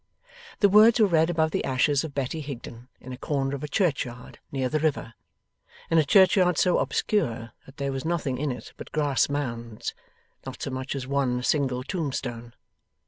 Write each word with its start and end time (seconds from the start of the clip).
The 0.61 0.67
words 0.67 0.99
were 0.99 1.05
read 1.05 1.29
above 1.29 1.51
the 1.51 1.63
ashes 1.63 2.03
of 2.03 2.15
Betty 2.15 2.41
Higden, 2.41 2.87
in 2.99 3.13
a 3.13 3.17
corner 3.19 3.53
of 3.55 3.63
a 3.63 3.67
churchyard 3.67 4.39
near 4.51 4.67
the 4.67 4.79
river; 4.79 5.13
in 5.91 5.99
a 5.99 6.03
churchyard 6.03 6.57
so 6.57 6.79
obscure 6.79 7.51
that 7.67 7.77
there 7.77 7.91
was 7.91 8.03
nothing 8.03 8.39
in 8.39 8.51
it 8.51 8.73
but 8.77 8.91
grass 8.91 9.29
mounds, 9.29 9.93
not 10.43 10.59
so 10.59 10.71
much 10.71 10.95
as 10.95 11.05
one 11.05 11.43
single 11.43 11.83
tombstone. 11.83 12.55